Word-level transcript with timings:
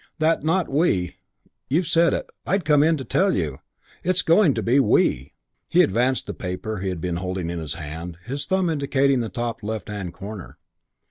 "That 0.17 0.43
'not 0.43 0.67
we.' 0.67 1.17
You've 1.69 1.85
said 1.85 2.11
it! 2.15 2.27
I'd 2.43 2.65
come 2.65 2.81
in 2.81 2.97
to 2.97 3.03
tell 3.03 3.35
you. 3.35 3.59
It's 4.03 4.23
going 4.23 4.55
to 4.55 4.63
be 4.63 4.79
'we.'" 4.79 5.31
He 5.69 5.83
advanced 5.83 6.25
the 6.25 6.33
paper 6.33 6.79
he 6.79 6.89
had 6.89 6.99
been 7.01 7.17
holding 7.17 7.51
in 7.51 7.59
his 7.59 7.75
hand, 7.75 8.17
his 8.25 8.47
thumb 8.47 8.67
indicating 8.71 9.19
the 9.19 9.29
top 9.29 9.61
left 9.61 9.89
hand 9.89 10.11
corner. 10.15 10.57